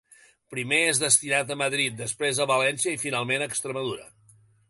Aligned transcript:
Primer 0.53 0.77
és 0.93 1.01
destinat 1.01 1.51
a 1.55 1.57
Madrid, 1.63 1.97
després 2.01 2.41
a 2.45 2.49
València 2.53 2.93
i 2.97 3.01
finalment 3.05 3.45
a 3.47 3.51
Extremadura. 3.53 4.09